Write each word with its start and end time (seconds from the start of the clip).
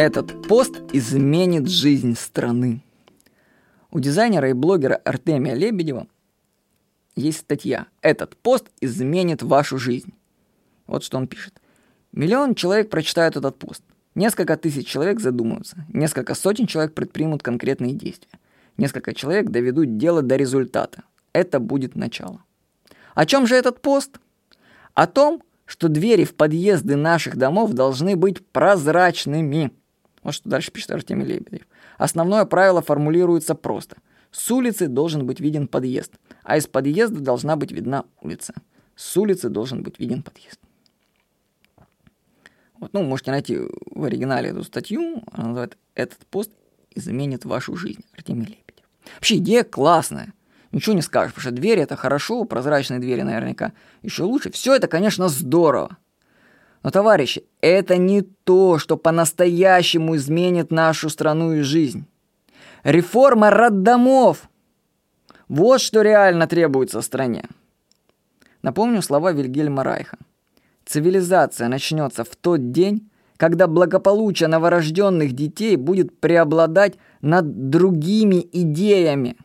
Этот 0.00 0.46
пост 0.46 0.80
изменит 0.92 1.68
жизнь 1.68 2.14
страны. 2.14 2.84
У 3.90 3.98
дизайнера 3.98 4.48
и 4.48 4.52
блогера 4.52 4.94
Артемия 4.94 5.54
Лебедева 5.54 6.06
есть 7.16 7.38
статья 7.38 7.88
«Этот 8.00 8.36
пост 8.36 8.66
изменит 8.80 9.42
вашу 9.42 9.76
жизнь». 9.76 10.14
Вот 10.86 11.02
что 11.02 11.18
он 11.18 11.26
пишет. 11.26 11.60
Миллион 12.12 12.54
человек 12.54 12.90
прочитают 12.90 13.36
этот 13.36 13.58
пост. 13.58 13.82
Несколько 14.14 14.56
тысяч 14.56 14.86
человек 14.86 15.18
задумаются. 15.18 15.84
Несколько 15.92 16.36
сотен 16.36 16.68
человек 16.68 16.94
предпримут 16.94 17.42
конкретные 17.42 17.92
действия. 17.92 18.38
Несколько 18.76 19.12
человек 19.14 19.50
доведут 19.50 19.96
дело 19.96 20.22
до 20.22 20.36
результата. 20.36 21.02
Это 21.32 21.58
будет 21.58 21.96
начало. 21.96 22.44
О 23.16 23.26
чем 23.26 23.48
же 23.48 23.56
этот 23.56 23.82
пост? 23.82 24.20
О 24.94 25.08
том, 25.08 25.42
что 25.68 25.88
двери 25.88 26.22
в 26.22 26.36
подъезды 26.36 26.94
наших 26.94 27.36
домов 27.36 27.72
должны 27.72 28.14
быть 28.14 28.46
прозрачными. 28.46 29.72
Вот 30.28 30.34
что 30.34 30.50
дальше 30.50 30.70
пишет 30.70 30.90
Артемий 30.90 31.24
Лебедев. 31.24 31.66
Основное 31.96 32.44
правило 32.44 32.82
формулируется 32.82 33.54
просто. 33.54 33.96
С 34.30 34.50
улицы 34.50 34.86
должен 34.86 35.26
быть 35.26 35.40
виден 35.40 35.66
подъезд, 35.66 36.12
а 36.42 36.58
из 36.58 36.66
подъезда 36.66 37.20
должна 37.20 37.56
быть 37.56 37.72
видна 37.72 38.04
улица. 38.20 38.52
С 38.94 39.16
улицы 39.16 39.48
должен 39.48 39.82
быть 39.82 39.98
виден 39.98 40.22
подъезд. 40.22 40.60
Вот, 42.78 42.92
ну, 42.92 43.04
можете 43.04 43.30
найти 43.30 43.58
в 43.86 44.04
оригинале 44.04 44.50
эту 44.50 44.64
статью. 44.64 45.22
Она 45.32 45.46
называется 45.46 45.78
«Этот 45.94 46.26
пост 46.26 46.50
изменит 46.94 47.46
вашу 47.46 47.74
жизнь». 47.74 48.04
Артемий 48.14 48.44
Лебедев. 48.44 48.84
Вообще 49.14 49.38
идея 49.38 49.64
классная. 49.64 50.34
Ничего 50.72 50.94
не 50.94 51.00
скажешь, 51.00 51.32
потому 51.32 51.52
что 51.52 51.58
двери 51.58 51.80
это 51.80 51.96
хорошо, 51.96 52.44
прозрачные 52.44 53.00
двери 53.00 53.22
наверняка 53.22 53.72
еще 54.02 54.24
лучше. 54.24 54.50
Все 54.50 54.74
это, 54.74 54.88
конечно, 54.88 55.30
здорово. 55.30 55.96
Но, 56.82 56.90
товарищи, 56.90 57.44
это 57.60 57.96
не 57.96 58.22
то, 58.22 58.78
что 58.78 58.96
по-настоящему 58.96 60.16
изменит 60.16 60.70
нашу 60.70 61.10
страну 61.10 61.52
и 61.54 61.60
жизнь. 61.62 62.06
Реформа 62.84 63.50
роддомов. 63.50 64.48
Вот 65.48 65.80
что 65.80 66.02
реально 66.02 66.46
требуется 66.46 67.00
стране. 67.00 67.44
Напомню 68.62 69.02
слова 69.02 69.32
Вильгельма 69.32 69.82
Райха. 69.82 70.18
Цивилизация 70.84 71.68
начнется 71.68 72.24
в 72.24 72.34
тот 72.36 72.70
день, 72.70 73.10
когда 73.36 73.66
благополучие 73.66 74.48
новорожденных 74.48 75.32
детей 75.32 75.76
будет 75.76 76.18
преобладать 76.18 76.98
над 77.20 77.70
другими 77.70 78.46
идеями. 78.52 79.36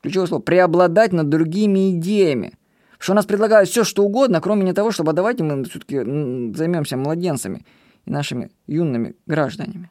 Ключевое 0.00 0.26
слово– 0.28 0.42
преобладать 0.42 1.12
над 1.12 1.28
другими 1.28 1.90
идеями. 1.90 2.54
Что 3.00 3.14
нас 3.14 3.24
предлагают 3.24 3.70
все, 3.70 3.82
что 3.82 4.04
угодно, 4.04 4.42
кроме 4.42 4.62
не 4.62 4.74
того, 4.74 4.90
чтобы 4.90 5.14
давайте 5.14 5.42
мы 5.42 5.64
все-таки 5.64 5.96
займемся 6.54 6.98
младенцами 6.98 7.64
и 8.04 8.10
нашими 8.10 8.50
юными 8.66 9.16
гражданами. 9.26 9.90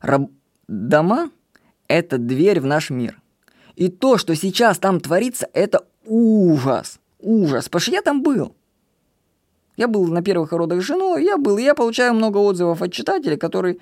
Раб... 0.00 0.30
Дома– 0.68 1.30
это 1.88 2.18
дверь 2.18 2.60
в 2.60 2.66
наш 2.66 2.90
мир. 2.90 3.20
И 3.74 3.88
то, 3.88 4.18
что 4.18 4.36
сейчас 4.36 4.78
там 4.78 5.00
творится, 5.00 5.48
это 5.52 5.84
ужас. 6.06 7.00
Ужас. 7.18 7.64
Потому 7.64 7.80
что 7.80 7.90
я 7.90 8.02
там 8.02 8.22
был. 8.22 8.54
Я 9.76 9.88
был 9.88 10.06
на 10.06 10.22
первых 10.22 10.52
родах 10.52 10.80
с 10.80 10.84
женой, 10.84 11.24
я 11.24 11.38
был, 11.38 11.58
и 11.58 11.62
я 11.62 11.74
получаю 11.74 12.14
много 12.14 12.38
отзывов 12.38 12.82
от 12.82 12.92
читателей, 12.92 13.36
которые 13.36 13.78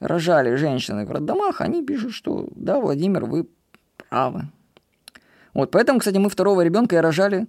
рожали 0.00 0.56
женщины 0.56 1.06
в 1.06 1.12
роддомах, 1.12 1.60
они 1.60 1.84
пишут, 1.84 2.12
что 2.12 2.48
да, 2.56 2.80
Владимир, 2.80 3.24
вы 3.24 3.46
правы. 4.08 4.48
Вот, 5.54 5.70
поэтому, 5.70 6.00
кстати, 6.00 6.16
мы 6.18 6.28
второго 6.28 6.62
ребенка 6.62 6.96
и 6.96 6.98
рожали 6.98 7.46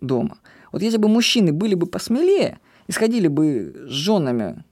дома. 0.00 0.38
Вот 0.70 0.82
если 0.82 0.96
бы 0.96 1.08
мужчины 1.08 1.52
были 1.52 1.74
бы 1.74 1.86
посмелее 1.86 2.60
и 2.86 2.92
сходили 2.92 3.28
бы 3.28 3.86
с 3.88 3.90
женами 3.90 4.64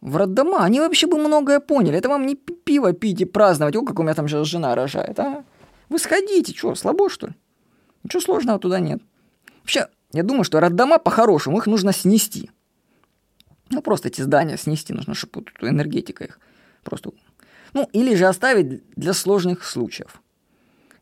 в 0.00 0.16
роддома, 0.16 0.64
они 0.64 0.80
вообще 0.80 1.06
бы 1.06 1.18
многое 1.18 1.60
поняли. 1.60 1.98
Это 1.98 2.08
вам 2.08 2.26
не 2.26 2.34
пиво 2.34 2.92
пить 2.92 3.20
и 3.20 3.24
праздновать, 3.24 3.76
о, 3.76 3.82
как 3.82 3.98
у 3.98 4.02
меня 4.02 4.14
там 4.14 4.28
сейчас 4.28 4.46
жена 4.46 4.74
рожает, 4.74 5.18
а? 5.20 5.44
Вы 5.88 5.98
сходите, 5.98 6.54
что, 6.54 6.74
слабо, 6.74 7.08
что 7.08 7.28
ли? 7.28 7.34
Ничего 8.02 8.20
сложного 8.20 8.58
туда 8.58 8.80
нет. 8.80 9.02
Вообще, 9.60 9.88
я 10.12 10.22
думаю, 10.22 10.44
что 10.44 10.60
роддома 10.60 10.98
по-хорошему, 10.98 11.58
их 11.58 11.66
нужно 11.66 11.92
снести. 11.92 12.50
Ну, 13.70 13.82
просто 13.82 14.08
эти 14.08 14.20
здания 14.20 14.56
снести 14.56 14.92
нужно, 14.92 15.14
чтобы 15.14 15.46
энергетика 15.60 16.24
их 16.24 16.38
просто... 16.82 17.12
Ну, 17.72 17.88
или 17.92 18.14
же 18.14 18.26
оставить 18.26 18.88
для 18.94 19.12
сложных 19.14 19.64
случаев. 19.64 20.22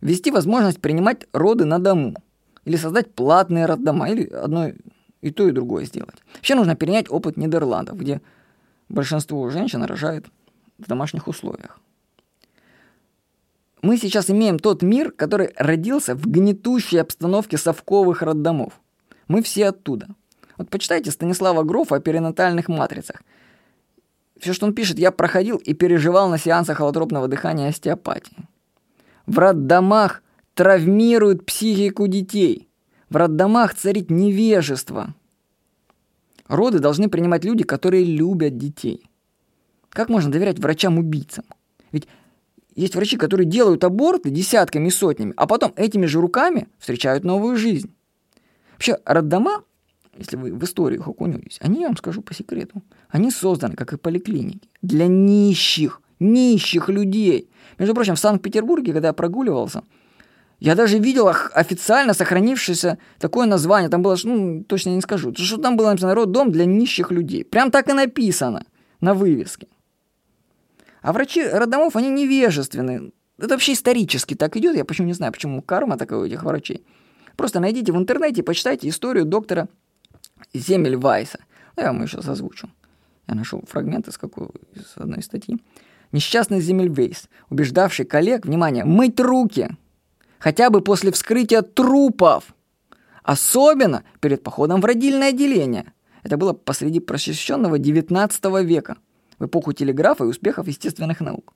Ввести 0.02 0.32
возможность 0.32 0.80
принимать 0.80 1.26
роды 1.32 1.64
на 1.64 1.78
дому. 1.78 2.16
Или 2.64 2.76
создать 2.76 3.14
платные 3.14 3.66
роддома. 3.66 4.10
Или 4.10 4.26
одно 4.26 4.72
и 5.20 5.30
то, 5.30 5.48
и 5.48 5.52
другое 5.52 5.84
сделать. 5.84 6.16
Вообще 6.34 6.56
нужно 6.56 6.74
перенять 6.74 7.06
опыт 7.08 7.36
Нидерландов, 7.36 7.96
где 7.96 8.20
большинство 8.88 9.48
женщин 9.48 9.84
рожает 9.84 10.26
в 10.78 10.88
домашних 10.88 11.28
условиях. 11.28 11.78
Мы 13.80 13.96
сейчас 13.96 14.28
имеем 14.30 14.58
тот 14.58 14.82
мир, 14.82 15.12
который 15.12 15.52
родился 15.56 16.14
в 16.16 16.26
гнетущей 16.26 17.00
обстановке 17.00 17.56
совковых 17.56 18.22
роддомов. 18.22 18.80
Мы 19.28 19.42
все 19.42 19.68
оттуда. 19.68 20.08
Вот 20.56 20.68
почитайте 20.68 21.12
Станислава 21.12 21.62
Грофа 21.62 21.96
о 21.96 22.00
перинатальных 22.00 22.68
матрицах. 22.68 23.22
Все, 24.38 24.52
что 24.52 24.66
он 24.66 24.74
пишет, 24.74 24.98
я 24.98 25.12
проходил 25.12 25.58
и 25.58 25.74
переживал 25.74 26.28
на 26.28 26.38
сеансах 26.38 26.78
холотропного 26.78 27.28
дыхания 27.28 27.66
и 27.66 27.70
остеопатии. 27.70 28.48
В 29.32 29.38
роддомах 29.38 30.22
травмируют 30.52 31.46
психику 31.46 32.06
детей. 32.06 32.68
В 33.08 33.16
роддомах 33.16 33.72
царит 33.72 34.10
невежество. 34.10 35.14
Роды 36.48 36.80
должны 36.80 37.08
принимать 37.08 37.42
люди, 37.42 37.64
которые 37.64 38.04
любят 38.04 38.58
детей. 38.58 39.08
Как 39.88 40.10
можно 40.10 40.30
доверять 40.30 40.58
врачам-убийцам? 40.58 41.46
Ведь 41.92 42.08
есть 42.74 42.94
врачи, 42.94 43.16
которые 43.16 43.46
делают 43.46 43.84
аборты 43.84 44.28
десятками 44.28 44.88
и 44.88 44.90
сотнями, 44.90 45.32
а 45.38 45.46
потом 45.46 45.72
этими 45.76 46.04
же 46.04 46.20
руками 46.20 46.68
встречают 46.78 47.24
новую 47.24 47.56
жизнь. 47.56 47.90
Вообще, 48.72 48.98
роддома, 49.06 49.64
если 50.18 50.36
вы 50.36 50.52
в 50.52 50.62
историю 50.62 51.08
окунетесь, 51.08 51.56
они, 51.62 51.80
я 51.80 51.86
вам 51.86 51.96
скажу 51.96 52.20
по 52.20 52.34
секрету, 52.34 52.82
они 53.08 53.30
созданы, 53.30 53.76
как 53.76 53.94
и 53.94 53.96
поликлиники, 53.96 54.68
для 54.82 55.06
нищих, 55.06 56.01
нищих 56.22 56.88
людей. 56.88 57.48
Между 57.78 57.94
прочим, 57.94 58.14
в 58.14 58.18
Санкт-Петербурге, 58.18 58.92
когда 58.92 59.08
я 59.08 59.12
прогуливался, 59.12 59.82
я 60.60 60.74
даже 60.74 60.98
видел 60.98 61.28
официально 61.28 62.14
сохранившееся 62.14 62.98
такое 63.18 63.46
название. 63.46 63.90
Там 63.90 64.02
было, 64.02 64.16
ну, 64.22 64.62
точно 64.62 64.90
не 64.90 65.00
скажу, 65.00 65.34
что 65.34 65.58
там 65.58 65.76
было 65.76 65.90
написано 65.90 66.14
«Роддом 66.14 66.52
для 66.52 66.64
нищих 66.64 67.10
людей». 67.10 67.44
Прям 67.44 67.70
так 67.70 67.88
и 67.88 67.92
написано 67.92 68.64
на 69.00 69.14
вывеске. 69.14 69.66
А 71.00 71.12
врачи 71.12 71.42
роддомов, 71.42 71.96
они 71.96 72.10
невежественны. 72.10 73.12
Это 73.38 73.54
вообще 73.54 73.72
исторически 73.72 74.34
так 74.34 74.56
идет. 74.56 74.76
Я 74.76 74.84
почему 74.84 75.08
не 75.08 75.14
знаю, 75.14 75.32
почему 75.32 75.62
карма 75.62 75.98
такая 75.98 76.20
у 76.20 76.24
этих 76.24 76.44
врачей. 76.44 76.84
Просто 77.36 77.58
найдите 77.58 77.90
в 77.90 77.96
интернете, 77.96 78.44
почитайте 78.44 78.88
историю 78.88 79.24
доктора 79.24 79.68
Земельвайса. 80.54 81.40
Ну, 81.76 81.82
я 81.82 81.92
вам 81.92 82.02
еще 82.04 82.18
озвучу. 82.18 82.70
Я 83.26 83.34
нашел 83.34 83.62
фрагмент 83.66 84.06
из, 84.08 84.18
какой, 84.18 84.48
из 84.74 84.92
одной 84.94 85.22
статьи. 85.22 85.58
Несчастный 86.12 86.60
Земельвейс, 86.60 87.28
убеждавший 87.48 88.04
коллег, 88.04 88.44
внимание, 88.44 88.84
мыть 88.84 89.18
руки, 89.18 89.70
хотя 90.38 90.68
бы 90.68 90.82
после 90.82 91.10
вскрытия 91.10 91.62
трупов, 91.62 92.54
особенно 93.22 94.04
перед 94.20 94.42
походом 94.42 94.82
в 94.82 94.84
родильное 94.84 95.30
отделение. 95.30 95.92
Это 96.22 96.36
было 96.36 96.52
посреди 96.52 97.00
просвещенного 97.00 97.78
XIX 97.78 98.62
века, 98.62 98.98
в 99.38 99.46
эпоху 99.46 99.72
телеграфа 99.72 100.24
и 100.24 100.28
успехов 100.28 100.66
естественных 100.66 101.20
наук. 101.20 101.54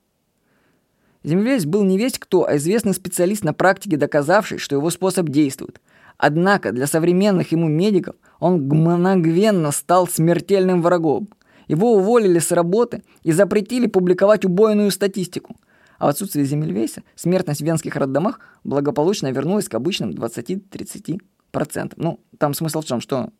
Землевец 1.23 1.65
был 1.65 1.84
не 1.84 1.99
весь 1.99 2.19
кто, 2.19 2.47
а 2.47 2.56
известный 2.56 2.94
специалист 2.94 3.44
на 3.44 3.53
практике, 3.53 3.97
доказавший, 3.97 4.59
что 4.59 4.77
его 4.77 4.88
способ 4.91 5.28
действует. 5.28 5.81
Однако 6.19 6.73
для 6.73 6.87
современных 6.87 7.53
ему 7.53 7.69
медиков 7.69 8.17
он 8.38 8.62
мгновенно 8.62 9.71
стал 9.71 10.09
смертельным 10.09 10.81
врагом. 10.82 11.29
Его 11.68 11.94
уволили 11.94 12.38
с 12.38 12.52
работы 12.52 13.02
и 13.22 13.32
запретили 13.32 13.86
публиковать 13.86 14.44
убойную 14.44 14.90
статистику. 14.90 15.56
А 15.98 16.06
в 16.06 16.08
отсутствие 16.10 16.44
Земельвейса 16.44 17.02
смертность 17.14 17.60
в 17.60 17.64
венских 17.64 17.96
роддомах 17.96 18.40
благополучно 18.64 19.32
вернулась 19.32 19.68
к 19.68 19.74
обычным 19.74 20.10
20-30%. 20.10 21.92
Ну, 21.96 22.20
там 22.38 22.54
смысл 22.54 22.80
в 22.80 22.86
том, 22.86 23.00
что 23.00 23.30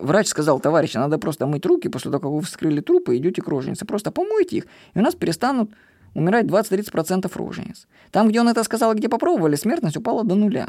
Врач 0.00 0.28
сказал, 0.28 0.60
товарищи, 0.60 0.96
надо 0.96 1.18
просто 1.18 1.46
мыть 1.46 1.66
руки 1.66 1.88
после 1.88 2.10
того, 2.10 2.20
как 2.20 2.30
вы 2.30 2.40
вскрыли 2.42 2.80
трупы, 2.80 3.16
идете 3.16 3.42
к 3.42 3.48
роженице. 3.48 3.84
Просто 3.84 4.12
помойте 4.12 4.58
их, 4.58 4.66
и 4.94 4.98
у 4.98 5.02
нас 5.02 5.16
перестанут 5.16 5.72
умирать 6.14 6.46
20-30% 6.46 7.30
рожениц. 7.34 7.88
Там, 8.12 8.28
где 8.28 8.40
он 8.40 8.48
это 8.48 8.62
сказал, 8.62 8.94
где 8.94 9.08
попробовали, 9.08 9.56
смертность 9.56 9.96
упала 9.96 10.24
до 10.24 10.36
нуля. 10.36 10.68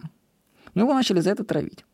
Ну, 0.73 0.83
его 0.83 0.94
начали 0.94 1.19
за 1.19 1.31
это 1.31 1.44
травить. 1.44 1.85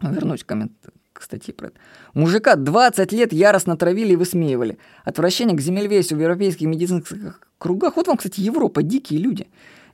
Вернусь 0.00 0.42
к, 0.42 0.46
коммент... 0.46 0.72
к 1.20 1.22
статье 1.22 1.54
про 1.54 1.68
это. 1.68 1.76
Мужика 2.14 2.56
20 2.56 3.12
лет 3.12 3.32
яростно 3.32 3.76
травили 3.76 4.12
и 4.12 4.16
высмеивали. 4.16 4.78
Отвращение 5.04 5.56
к 5.56 5.60
земельвесу 5.60 6.16
в 6.16 6.20
европейских 6.20 6.66
медицинских 6.66 7.40
кругах. 7.58 7.96
Вот 7.96 8.06
вам, 8.06 8.16
кстати, 8.16 8.40
Европа, 8.40 8.82
дикие 8.82 9.20
люди. 9.20 9.48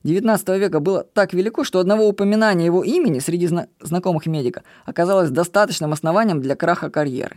XIX 0.04 0.58
века 0.58 0.80
было 0.80 1.04
так 1.04 1.32
велико, 1.32 1.64
что 1.64 1.78
одного 1.78 2.08
упоминания 2.08 2.66
его 2.66 2.82
имени 2.82 3.20
среди 3.20 3.46
зна- 3.46 3.68
знакомых 3.80 4.26
медика 4.26 4.62
оказалось 4.84 5.30
достаточным 5.30 5.92
основанием 5.92 6.40
для 6.40 6.56
краха 6.56 6.90
карьеры. 6.90 7.36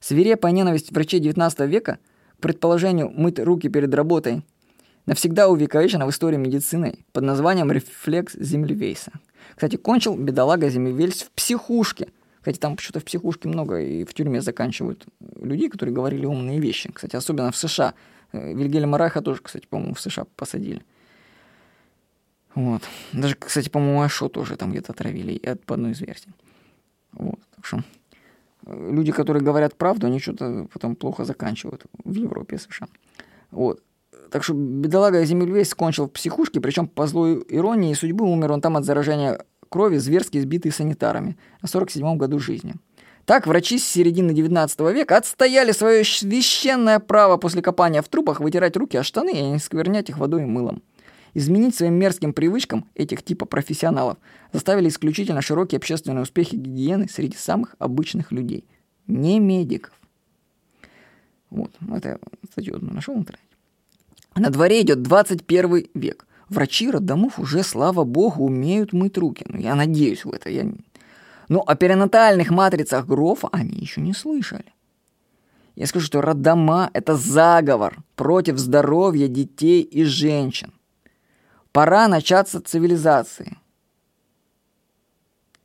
Свирепая 0.00 0.52
ненависть 0.52 0.92
врачей 0.92 1.20
XIX 1.20 1.66
века 1.66 1.98
к 2.38 2.42
предположению 2.42 3.10
мыть 3.10 3.38
руки 3.38 3.68
перед 3.68 3.94
работой 3.94 4.42
навсегда 5.06 5.48
увековечена 5.48 6.06
в 6.06 6.10
истории 6.10 6.36
медицины 6.36 7.04
под 7.12 7.24
названием 7.24 7.72
«рефлекс 7.72 8.34
Землевейса». 8.34 9.12
Кстати, 9.54 9.76
кончил 9.76 10.16
бедолага 10.16 10.68
Землевельс 10.68 11.22
в 11.22 11.30
психушке. 11.30 12.08
Кстати, 12.46 12.60
там 12.60 12.78
что-то 12.78 13.00
в 13.00 13.04
психушке 13.04 13.48
много 13.48 13.80
и 13.80 14.04
в 14.04 14.14
тюрьме 14.14 14.40
заканчивают 14.40 15.04
людей, 15.40 15.68
которые 15.68 15.92
говорили 15.92 16.26
умные 16.26 16.60
вещи. 16.60 16.92
Кстати, 16.92 17.16
особенно 17.16 17.50
в 17.50 17.56
США. 17.56 17.94
Э, 18.30 18.54
Вильгельма 18.54 18.98
Райха 18.98 19.20
тоже, 19.20 19.40
кстати, 19.42 19.66
по-моему, 19.66 19.94
в 19.94 20.00
США 20.00 20.26
посадили. 20.36 20.80
Вот. 22.54 22.82
Даже, 23.12 23.34
кстати, 23.34 23.68
по-моему, 23.68 24.00
Ашо 24.00 24.28
тоже 24.28 24.56
там 24.56 24.70
где-то 24.70 24.92
отравили 24.92 25.40
по 25.66 25.74
одной 25.74 25.90
из 25.90 26.00
версий. 26.00 26.30
Вот. 27.10 27.40
Так 27.56 27.66
что 27.66 27.82
э, 28.66 28.90
люди, 28.92 29.10
которые 29.10 29.42
говорят 29.42 29.74
правду, 29.74 30.06
они 30.06 30.20
что-то 30.20 30.68
потом 30.72 30.94
плохо 30.94 31.24
заканчивают 31.24 31.86
в 32.04 32.14
Европе, 32.14 32.58
США. 32.58 32.86
Вот. 33.50 33.82
Так 34.30 34.44
что 34.44 34.54
бедолага 34.54 35.24
Земельвейс 35.24 35.74
кончил 35.74 36.06
в 36.06 36.12
психушке, 36.12 36.60
причем 36.60 36.86
по 36.86 37.08
злой 37.08 37.44
иронии 37.48 37.92
судьбы 37.94 38.24
умер 38.24 38.52
он 38.52 38.60
там 38.60 38.76
от 38.76 38.84
заражения 38.84 39.44
крови, 39.68 39.98
зверски 39.98 40.38
избитый 40.38 40.72
санитарами 40.72 41.36
на 41.62 41.66
47-м 41.66 42.18
году 42.18 42.38
жизни. 42.38 42.74
Так 43.24 43.46
врачи 43.46 43.78
с 43.78 43.84
середины 43.84 44.32
19 44.32 44.80
века 44.94 45.16
отстояли 45.16 45.72
свое 45.72 46.04
священное 46.04 47.00
право 47.00 47.36
после 47.36 47.60
копания 47.60 48.00
в 48.00 48.08
трупах 48.08 48.40
вытирать 48.40 48.76
руки 48.76 48.96
о 48.96 49.02
штаны 49.02 49.32
и 49.32 49.42
не 49.42 49.58
сквернять 49.58 50.08
их 50.08 50.18
водой 50.18 50.42
и 50.42 50.46
мылом. 50.46 50.82
Изменить 51.34 51.74
своим 51.74 51.94
мерзким 51.94 52.32
привычкам 52.32 52.88
этих 52.94 53.22
типа 53.22 53.44
профессионалов 53.44 54.16
заставили 54.52 54.88
исключительно 54.88 55.42
широкие 55.42 55.78
общественные 55.78 56.22
успехи 56.22 56.54
гигиены 56.54 57.08
среди 57.08 57.36
самых 57.36 57.74
обычных 57.78 58.32
людей, 58.32 58.64
не 59.06 59.40
медиков. 59.40 59.92
Вот, 61.50 61.72
это 61.94 62.08
я 62.08 62.18
статью 62.50 62.78
нашел 62.80 63.14
в 63.14 63.18
интернете. 63.18 63.44
На 64.36 64.50
дворе 64.50 64.82
идет 64.82 65.02
21 65.02 65.88
век. 65.94 66.26
Врачи 66.48 66.90
роддомов 66.90 67.38
уже, 67.38 67.62
слава 67.62 68.04
богу, 68.04 68.44
умеют 68.44 68.92
мыть 68.92 69.18
руки. 69.18 69.44
Ну, 69.48 69.58
я 69.58 69.74
надеюсь 69.74 70.24
в 70.24 70.30
это. 70.30 70.48
Я... 70.48 70.66
Но 71.48 71.60
о 71.60 71.74
перинатальных 71.74 72.50
матрицах 72.50 73.06
Грофа 73.06 73.48
они 73.52 73.78
еще 73.78 74.00
не 74.00 74.14
слышали. 74.14 74.72
Я 75.74 75.86
скажу, 75.86 76.06
что 76.06 76.20
роддома– 76.22 76.90
это 76.94 77.16
заговор 77.16 78.02
против 78.14 78.58
здоровья 78.58 79.28
детей 79.28 79.82
и 79.82 80.04
женщин. 80.04 80.72
Пора 81.72 82.08
начаться 82.08 82.60
цивилизации. 82.60 83.58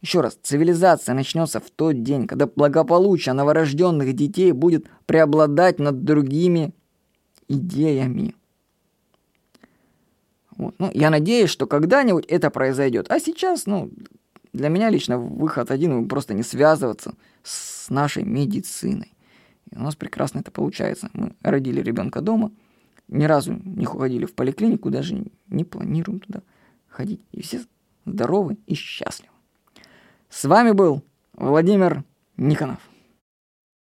Еще 0.02 0.22
раз, 0.22 0.38
цивилизация 0.42 1.14
начнется 1.14 1.60
в 1.60 1.70
тот 1.70 2.02
день, 2.02 2.28
когда 2.28 2.48
благополучие 2.48 3.34
новорожденных 3.34 4.14
детей 4.14 4.52
будет 4.52 4.88
преобладать 5.06 5.80
над 5.80 6.04
другими 6.04 6.74
идеями. 7.48 8.36
Вот. 10.62 10.76
Ну, 10.78 10.92
я 10.94 11.10
надеюсь, 11.10 11.50
что 11.50 11.66
когда-нибудь 11.66 12.26
это 12.28 12.52
произойдет. 12.52 13.08
А 13.10 13.20
сейчас, 13.20 13.66
ну, 13.66 13.92
для 14.54 14.70
меня 14.70 14.92
лично 14.92 15.18
выход 15.18 15.72
один, 15.72 16.08
просто 16.08 16.36
не 16.36 16.44
связываться 16.44 17.16
с 17.42 17.90
нашей 17.90 18.24
медициной. 18.24 19.12
И 19.72 19.76
у 19.76 19.82
нас 19.82 19.96
прекрасно 19.96 20.42
это 20.42 20.52
получается. 20.52 21.10
Мы 21.14 21.34
родили 21.42 21.82
ребенка 21.82 22.22
дома, 22.22 22.52
ни 23.08 23.24
разу 23.24 23.54
не 23.54 23.86
ходили 23.86 24.26
в 24.26 24.36
поликлинику, 24.36 24.92
даже 24.92 25.26
не 25.48 25.64
планируем 25.64 26.20
туда 26.20 26.44
ходить. 26.88 27.26
И 27.32 27.42
все 27.42 27.62
здоровы 28.06 28.58
и 28.68 28.76
счастливы. 28.76 29.34
С 30.30 30.46
вами 30.46 30.74
был 30.74 31.02
Владимир 31.34 32.04
Никонов. 32.38 32.91